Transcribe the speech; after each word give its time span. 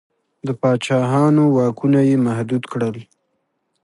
د 0.47 0.49
پاچاهانو 0.61 1.43
واکونه 1.55 1.99
یې 2.09 2.15
محدود 2.25 2.63
کړل. 2.71 2.97